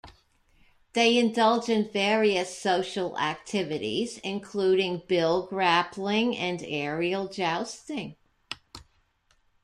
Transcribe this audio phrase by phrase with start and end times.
[0.93, 8.15] They indulge in various social activities, including bill-grappling and aerial jousting.